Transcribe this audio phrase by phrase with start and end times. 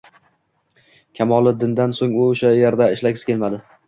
[1.19, 3.61] Kamoliddindan so`ng o`sha erda ishlagisi kelmadi